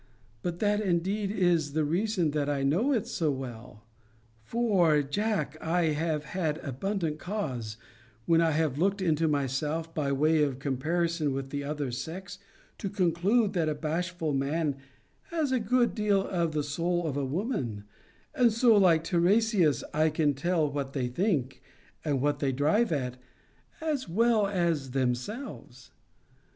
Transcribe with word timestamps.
But 0.41 0.57
that 0.61 0.81
indeed 0.81 1.29
is 1.29 1.73
the 1.73 1.83
reason 1.83 2.31
that 2.31 2.49
I 2.49 2.63
know 2.63 2.91
it 2.91 3.05
so 3.05 3.29
well: 3.29 3.83
For, 4.43 5.03
Jack, 5.03 5.57
I 5.61 5.89
have 5.93 6.23
had 6.23 6.57
abundant 6.63 7.19
cause, 7.19 7.77
when 8.25 8.41
I 8.41 8.49
have 8.49 8.79
looked 8.79 8.99
into 9.03 9.27
myself, 9.27 9.93
by 9.93 10.11
way 10.11 10.41
of 10.41 10.57
comparison 10.57 11.33
with 11.33 11.51
the 11.51 11.63
other 11.63 11.91
sex, 11.91 12.39
to 12.79 12.89
conclude 12.89 13.53
that 13.53 13.69
a 13.69 13.75
bashful 13.75 14.33
man 14.33 14.77
has 15.29 15.51
a 15.51 15.59
good 15.59 15.93
deal 15.93 16.25
of 16.27 16.53
the 16.53 16.63
soul 16.63 17.05
of 17.05 17.15
a 17.15 17.23
woman; 17.23 17.83
and 18.33 18.51
so, 18.51 18.75
like 18.75 19.03
Tiresias, 19.03 19.83
can 20.15 20.33
tell 20.33 20.67
what 20.67 20.93
they 20.93 21.09
think, 21.09 21.61
and 22.03 22.19
what 22.21 22.39
they 22.39 22.51
drive 22.51 22.91
at, 22.91 23.17
as 23.79 24.09
well 24.09 24.47
as 24.47 24.89
themselves. 24.89 25.91